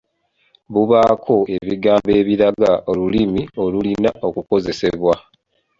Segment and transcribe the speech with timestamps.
[0.73, 5.13] Bubaako ebigambo ebiraga Olulimi olulina okukozesebwa.